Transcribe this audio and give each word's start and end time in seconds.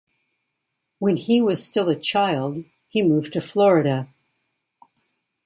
When 0.97 1.15
he 1.15 1.41
was 1.43 1.63
still 1.63 1.87
a 1.87 1.95
child, 1.95 2.65
he 2.87 3.03
moved 3.03 3.33
to 3.33 3.39
Florida. 3.39 4.09